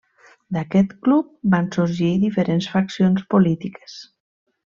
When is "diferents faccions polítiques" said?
2.25-4.01